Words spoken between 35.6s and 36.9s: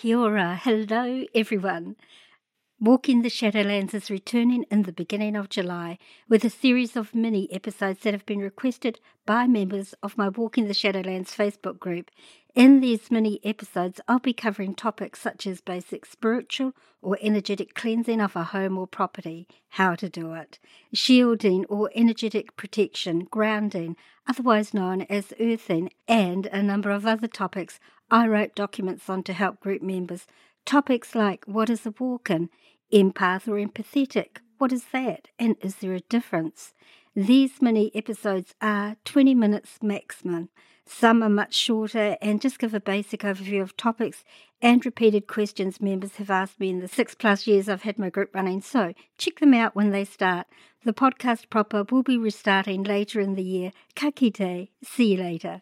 is there a difference?